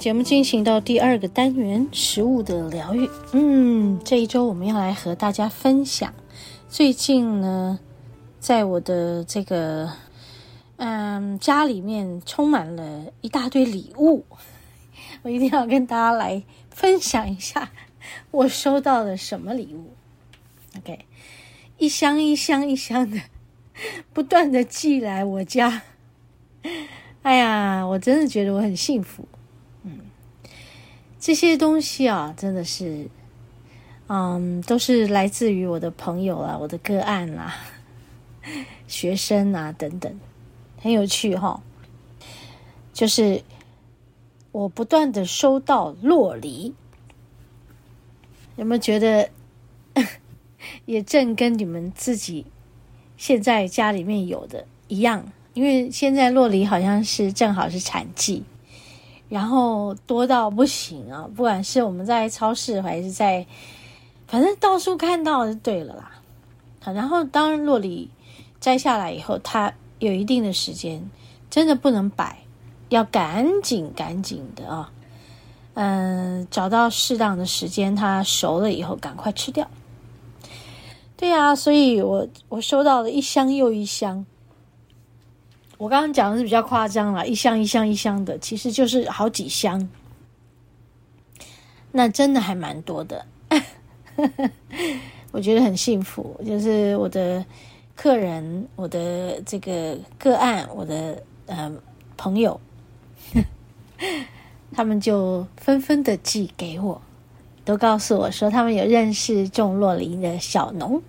[0.00, 3.10] 节目进行到第二个单元——食物的疗愈。
[3.32, 6.14] 嗯，这一周我们要来和大家分享
[6.70, 7.78] 最近呢。
[8.38, 9.92] 在我的这个
[10.76, 14.24] 嗯家里面充满了一大堆礼物，
[15.20, 17.70] 我一定要跟大家来分享一下
[18.30, 19.92] 我收到了什么礼物。
[20.78, 21.04] OK，
[21.76, 23.20] 一箱一箱一箱的
[24.14, 25.82] 不断的寄来我家，
[27.20, 29.28] 哎呀，我真的觉得我很幸福。
[31.20, 33.06] 这些东西啊，真的是，
[34.06, 37.54] 嗯，都是来自于我的朋友啊，我的个案啦、
[38.88, 40.18] 学生啊，等等，
[40.78, 41.60] 很有趣哈、哦。
[42.94, 43.42] 就是
[44.50, 46.74] 我不断的收到洛梨，
[48.56, 49.28] 有没有觉得
[50.86, 52.46] 也正跟你们自己
[53.18, 55.30] 现在家里面有的一样？
[55.52, 58.44] 因为现在洛梨好像是正好是产季，
[59.30, 61.26] 然后多到不行啊！
[61.34, 63.46] 不管是我们在超市还是在，
[64.26, 66.10] 反正到处看到就对了啦。
[66.82, 68.10] 好，然后当然酪梨。
[68.60, 71.10] 摘下来以后，它有一定的时间，
[71.48, 72.40] 真的不能摆，
[72.90, 74.92] 要赶紧赶紧的啊！
[75.72, 79.66] 嗯，找到适当的时间，它熟了以后赶快吃掉。
[81.16, 84.26] 对啊，所以我我收到了一箱又一箱。
[85.80, 89.88] 我刚刚讲的是比较夸张了，一箱一箱一箱的，其实就是好几箱。
[91.90, 93.24] 那真的还蛮多的，
[95.32, 97.42] 我觉得很幸福，就是我的。
[97.96, 101.70] 客人，我的这个个案，我的呃
[102.16, 102.58] 朋友，
[104.72, 106.98] 他们就纷纷的寄给我，
[107.62, 111.02] 都告诉我说他们有认识种酪梨的小农。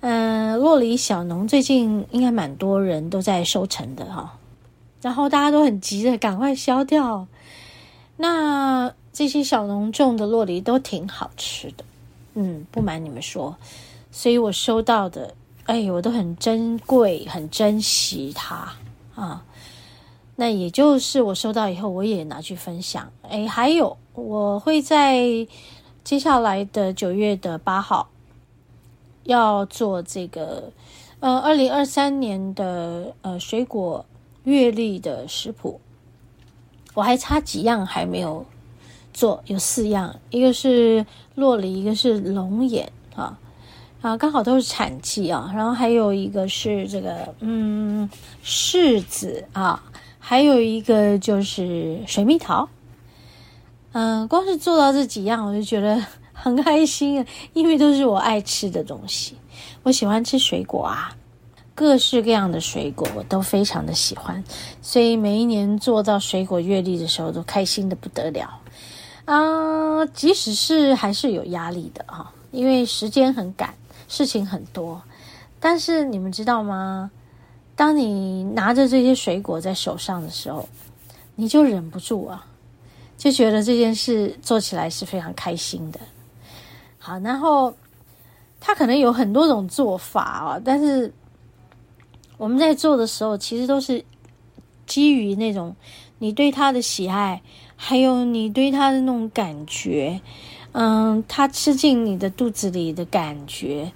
[0.00, 4.38] 嗯、呃，酪梨小农最近应该蛮多人都在收成的哈，
[5.02, 7.26] 然后大家都很急着赶快消掉。
[8.16, 11.84] 那这些小农种的洛梨都挺好吃的，
[12.34, 13.56] 嗯，不瞒你们说，
[14.10, 15.34] 所以我收到的。
[15.64, 18.72] 哎，我都很珍贵，很珍惜它
[19.16, 19.44] 啊。
[20.36, 23.10] 那也就是我收到以后，我也拿去分享。
[23.28, 25.18] 哎，还有我会在
[26.04, 28.08] 接下来的九月的八号
[29.26, 30.72] 要做这个
[31.20, 34.04] 呃二零二三年的呃水果
[34.44, 35.80] 月历的食谱，
[36.94, 38.44] 我还差几样还没有
[39.12, 41.04] 做，有四样，一个是
[41.34, 43.38] 洛梨，一个是龙眼啊。
[44.02, 48.08] 啊，刚好都是产季啊，然后还有一个是这个，嗯，
[48.44, 49.82] 柿子啊，
[50.20, 52.68] 还有一个就是水蜜桃。
[53.92, 56.00] 嗯、光是做到这几样，我就觉得
[56.46, 59.34] 很开心啊，因为都是我爱吃的东西。
[59.82, 61.10] 我喜欢吃水果啊，
[61.74, 64.44] 各式各样的水果我都非常的喜欢，
[64.80, 68.60] 所以每一年做到水果月历的时候，都开心的不得了
[69.24, 70.06] 啊。
[70.14, 73.74] 即使是还是有压力的啊，因为时间很赶。
[74.06, 75.02] 事情很多，
[75.58, 77.10] 但是你们知道吗？
[77.74, 80.68] 当你拿着这些水果在手上的时候，
[81.34, 82.46] 你就忍不住啊，
[83.18, 85.98] 就觉得这件事做起来是非常开心的。
[87.06, 87.72] 好，然后
[88.58, 91.14] 它可能有很多种做法哦，但是
[92.36, 94.04] 我们在做的时候，其实都是
[94.86, 95.76] 基于那种
[96.18, 97.40] 你对它的喜爱，
[97.76, 100.20] 还有你对它的那种感觉。
[100.72, 103.92] 嗯，它吃进你的肚子里的感觉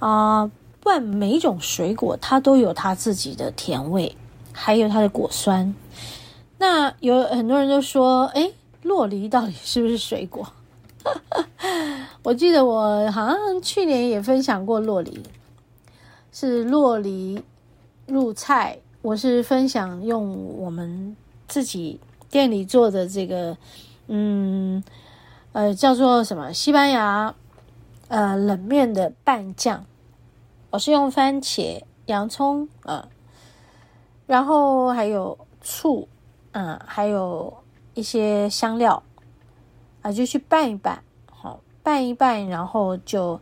[0.00, 0.50] 啊，
[0.80, 4.16] 不然每一种水果它都有它自己的甜味，
[4.50, 5.72] 还有它的果酸。
[6.58, 8.52] 那有很多人都说，诶，
[8.82, 10.52] 洛梨到底是不是水果？
[12.22, 15.22] 我记得我好像去年也分享过洛梨，
[16.32, 17.42] 是洛梨
[18.06, 18.78] 入菜。
[19.02, 21.16] 我是分享用我们
[21.48, 21.98] 自己
[22.30, 23.56] 店里做的这个，
[24.08, 24.82] 嗯。
[25.52, 26.52] 呃，叫做什么？
[26.52, 27.34] 西班牙
[28.06, 29.84] 呃冷面的拌酱，
[30.70, 33.08] 我是用番茄、洋葱啊、呃，
[34.28, 36.06] 然后还有醋，
[36.52, 37.52] 嗯、呃，还有
[37.94, 39.02] 一些香料
[40.02, 43.40] 啊、就去拌一拌，好，拌一拌，然后就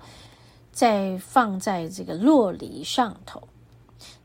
[0.73, 3.43] 再放在这个酪梨上头。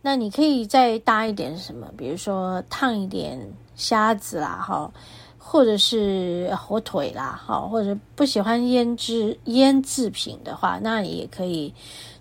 [0.01, 3.39] 那你可以再搭一点什么，比如说烫一点
[3.75, 4.91] 虾子啦，哈，
[5.37, 11.73] 或者是火腿啦，哈，或者不喜欢腌制腌制品的话，那你也可以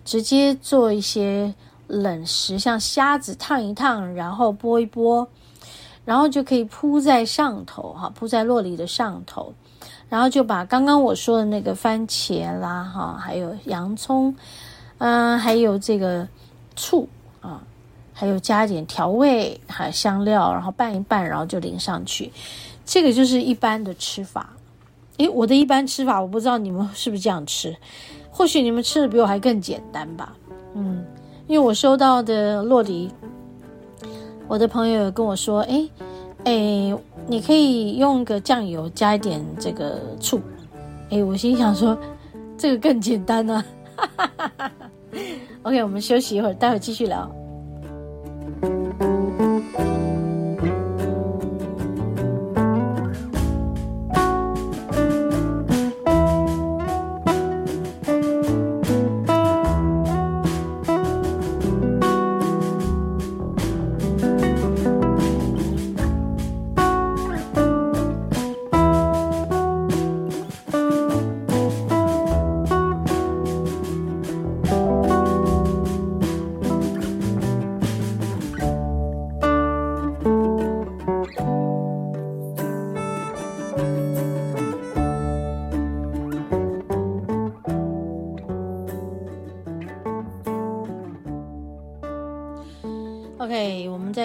[0.05, 1.53] 直接做一些
[1.87, 5.27] 冷食，像虾子烫一烫，然后剥一剥。
[6.05, 9.53] 然后就可以铺在上头，哈，铺在酪梨的上头，
[10.09, 14.35] 然后就把刚刚我说的那个番茄啦，哈，还有洋葱，
[14.99, 16.27] 嗯，还有这个
[16.75, 17.07] 醋
[17.41, 17.63] 啊，
[18.13, 22.31] 还有加一点调味，还有香料，然后拌一拌，然后就淋上去。
[22.85, 24.49] 这个就是一般的吃法。
[25.17, 27.75] 诶，我的一般吃法，我不知道你们是不是这样吃，
[28.29, 30.35] 或许你们吃的比我还更简单吧。
[30.73, 31.05] 嗯，
[31.47, 33.11] 因为我收到的洛梨。
[34.45, 35.89] 我的朋友跟我说：“哎，
[36.43, 36.93] 哎，
[37.27, 40.41] 你可以用个酱油加一点这个醋。”
[41.09, 41.97] 哎，我心想说
[42.57, 43.63] ：“这个更简单呢。”
[45.61, 47.29] OK，我们休息一会儿，待会儿继续聊。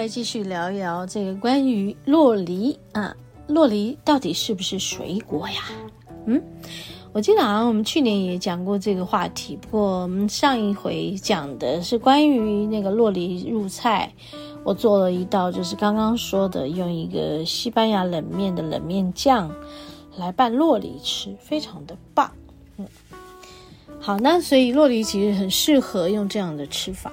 [0.09, 3.15] 继续聊一聊这个关于洛梨啊，
[3.47, 5.61] 洛梨到底是不是水果呀？
[6.25, 6.41] 嗯，
[7.13, 14.11] 我记得好像我们去年也讲过这个话题，不过我们上一回讲的是关于那个洛梨入菜，
[14.63, 19.49] 我做了一道就是刚刚说的，用一个西班牙冷面的冷面酱
[20.17, 22.31] 来拌洛梨吃，非常的棒。
[22.77, 22.87] 嗯，
[23.99, 27.11] 好，那所以洛梨其实很适合用这样的吃法。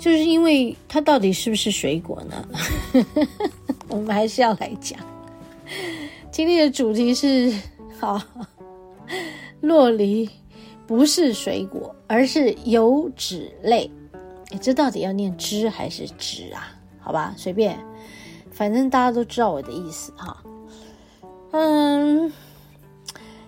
[0.00, 2.48] 就是因为它到底是不是水果呢？
[3.88, 4.98] 我们还是要来讲。
[6.32, 7.52] 今天的主题是：
[8.00, 8.18] 好，
[9.62, 10.28] 酪梨
[10.86, 13.90] 不是水果，而是油脂类。
[14.58, 16.72] 这到底要念脂还是脂啊？
[16.98, 17.78] 好吧，随便，
[18.50, 20.42] 反正大家都知道我的意思哈。
[21.52, 22.32] 嗯。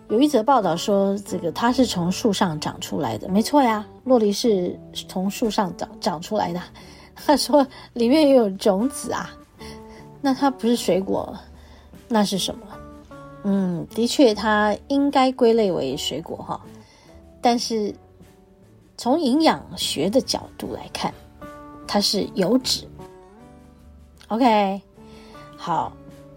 [0.09, 6.61] 有一则报道说，这个它是从树上长出来的，没错呀，洛梨是从树上长长出来的。
[7.15, 9.31] 他说里面也有种子啊，
[10.21, 11.37] 那它不是水果，
[12.09, 12.67] 那是什么？
[13.45, 16.61] 嗯，的确，它应该归类为水果哈，
[17.41, 17.95] 但是
[18.97, 21.13] 从营养学的角度来看，
[21.87, 22.87] 它是油脂。
[24.29, 24.81] OK，
[25.57, 25.93] 好。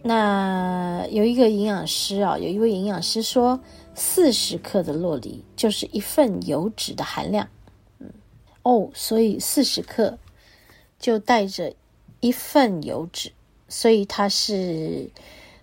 [0.08, 3.60] 那有一个营养师啊，有一位营养师说，
[3.96, 7.48] 四十克的洛梨就是一份油脂的含量。
[8.66, 10.18] 哦，所以四十克
[10.98, 11.76] 就带着
[12.20, 13.32] 一份油脂，
[13.70, 15.12] 所以它是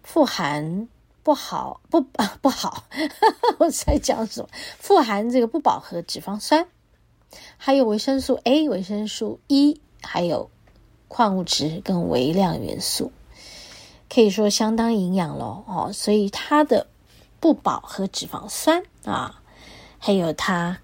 [0.04, 0.86] 富含
[1.24, 2.84] 不好不啊不好，
[3.58, 4.48] 我在讲什么？
[4.78, 6.68] 富含这个不饱和脂肪酸，
[7.56, 10.48] 还有维生素 A、维生素 E，还有
[11.08, 13.10] 矿物质跟微量元素。
[14.08, 16.86] 可以说相当营养咯哦，所以它的
[17.40, 19.42] 不饱和脂肪酸啊，
[19.98, 20.78] 还有它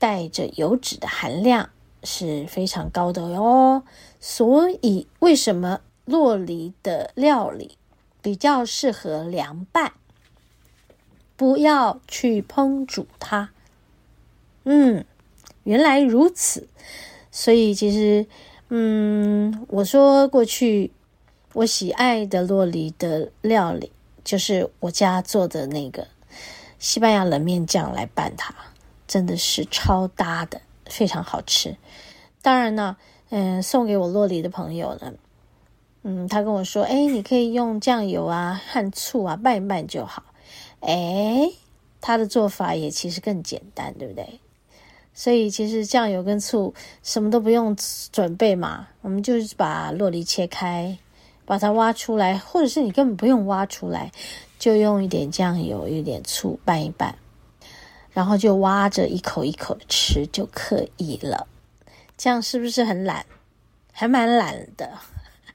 [0.00, 1.70] 带着油脂的含量
[2.02, 3.84] 是非常高的哟。
[4.18, 7.78] 所以为什么洛梨的料理
[8.20, 9.92] 比较适合凉拌？
[11.36, 13.50] 不要去烹煮它。
[14.64, 15.04] 嗯，
[15.62, 16.66] 原来如此。
[17.30, 18.26] 所以其实，
[18.70, 20.90] 嗯，我说过去。
[21.52, 23.90] 我喜爱的洛梨的料理，
[24.22, 26.06] 就是我家做的那个
[26.78, 28.54] 西班牙冷面酱来拌它，
[29.10, 31.76] 真的是超搭的，非常好吃。
[32.42, 32.96] 当然呢，
[33.30, 35.14] 嗯，送给我洛梨的朋友呢，
[36.04, 40.22] 嗯，他跟我说，哎，你可以用酱油啊和醋啊拌一拌就好。
[40.78, 41.50] 哎，
[42.00, 44.38] 他的做法也其实更简单，对不对？
[45.12, 47.76] 所以其实酱油跟醋什么都不用
[48.12, 50.96] 准备嘛，我们就是把洛梨切开。
[51.46, 54.12] 把它挖出来，或者是你根本不用挖出来，
[54.60, 57.18] 就用一点酱油、一点醋拌一拌，
[58.12, 61.46] 然后就挖着一口一口的吃就可以了。
[62.16, 63.24] 这样是不是很懒？
[63.92, 64.98] 还蛮懒的。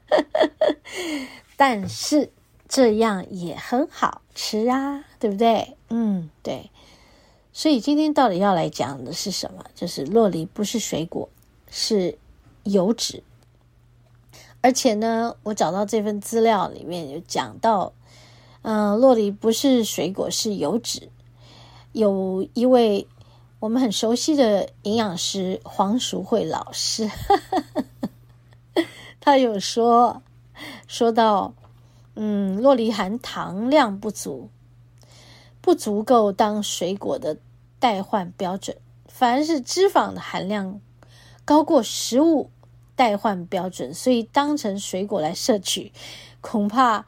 [1.58, 2.32] 但是
[2.68, 5.78] 这样也很好吃啊，对不对？
[5.90, 6.70] 嗯，对。
[7.54, 9.64] 所以今天到底要来讲的是什么？
[9.74, 11.30] 就是洛梨不是水果，
[11.70, 12.18] 是
[12.64, 13.24] 油脂。
[14.62, 17.94] 而且呢，我找到这份资料里面有讲到，
[18.64, 21.10] 嗯、呃，酪梨不是水果，是油脂。
[21.96, 23.08] 有一位
[23.60, 27.10] 我们很熟悉的营养师黄淑慧老师，
[29.22, 30.22] 他有说
[30.90, 31.54] 说到，
[32.16, 34.50] 嗯，洛梨含糖量不足。
[35.62, 37.38] 不足够当水果的
[37.80, 40.82] 代换标准，反而是脂肪的含量
[41.46, 42.52] 高过食物
[42.96, 45.94] 代换标准，所以当成水果来摄取，
[46.42, 47.06] 恐怕，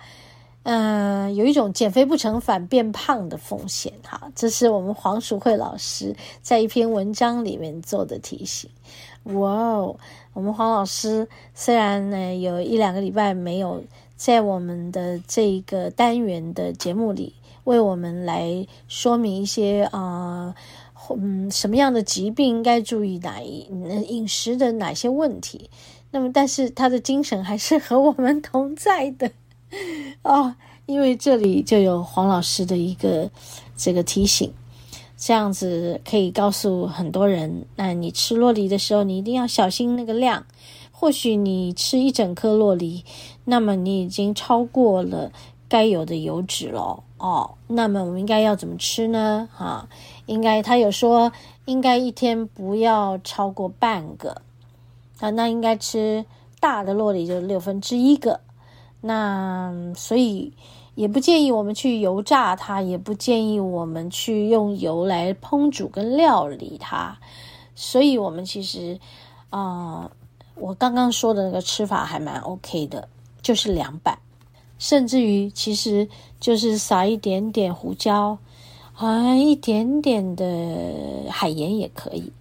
[0.70, 3.94] 嗯、有一种减肥不成反变胖的风险。
[4.04, 8.70] 哈，这是我们黄淑慧老师在一篇文章里面做的提醒。
[9.24, 9.96] 哇哦，
[10.34, 13.82] 我们黄老师虽然呢有一两个礼拜没有
[14.18, 17.34] 在我们的这个单元的节目里。
[17.64, 20.56] 为我们来说明一些啊、
[21.10, 23.68] 嗯，什么样的疾病应该注意哪一
[24.08, 25.70] 饮食的哪些问题？
[26.12, 29.30] 那么，但是他的精神还是和我们同在的
[30.24, 30.56] 哦，
[30.86, 33.30] 因为这里就有黄老师的一个
[33.76, 34.54] 这个提醒，
[35.18, 40.46] 这样子可以告诉很多人：那你吃洛梨的时候，你一定要小心那个量。
[40.92, 43.06] 或许你吃一整颗洛梨，
[43.46, 45.32] 那么你已经超过了。
[45.70, 49.50] 该有的油脂了，哦，那么我们应该要怎么吃呢？
[49.54, 49.90] 哈、啊，
[50.26, 51.30] 应该他有说，
[51.66, 54.42] 应该一天不要超过半个，
[55.20, 56.24] 啊，那应该吃
[56.62, 58.40] 大的洛梨就六分之一个，
[59.02, 60.54] 那所以
[60.96, 67.18] 也不建议我们去油炸它，也不建议我们去用油来烹煮跟料理它，
[67.76, 69.00] 所以我们其实
[69.50, 70.12] 啊、
[70.56, 73.08] 我刚刚说的那个吃法还蛮 OK 的，
[73.42, 74.18] 就是凉拌。
[74.80, 76.08] 甚至于，其实
[76.40, 78.38] 就是撒一点点胡椒，
[78.96, 80.46] 啊，一点点的
[81.32, 82.32] 海盐也可以。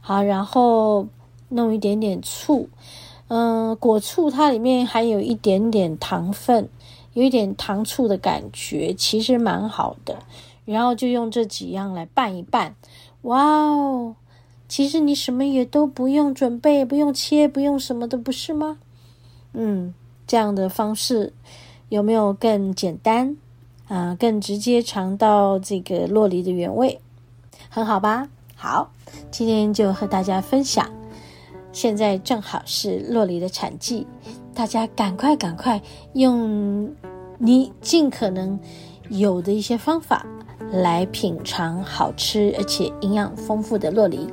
[0.00, 1.08] 好，然后
[1.48, 2.68] 弄一点点醋，
[3.28, 6.68] 嗯，果醋它里面还有一点点糖分，
[7.14, 10.18] 有一点糖醋的感觉，其实蛮好的。
[10.64, 12.74] 然后就用这几样来拌一拌，
[13.22, 14.16] 哇哦！
[14.68, 18.78] 其实你什么也都不用准备，不用切，不用什么的，不是吗？
[19.52, 19.94] 嗯。
[20.28, 21.32] 这样的方式
[21.88, 23.36] 有没有更简单
[23.86, 27.00] 啊、更直接尝到这个洛梨的原味，
[27.68, 28.28] 很好吧？
[28.56, 28.90] 好，
[29.30, 30.95] 今天就和大家分享。
[31.76, 34.06] 现在正好是洛梨的产季，
[34.54, 35.78] 大家赶快赶快
[36.14, 36.90] 用
[37.36, 38.58] 你尽可能
[39.10, 40.24] 有的一些方法
[40.72, 44.26] 来品尝好吃而且营养丰富的洛梨。